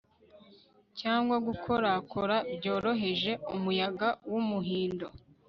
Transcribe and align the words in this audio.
cyangwa 0.99 1.35
gukorakora 1.47 2.35
byoroheje 2.57 3.31
umuyaga 3.55 4.09
wumuhindo 4.29 5.07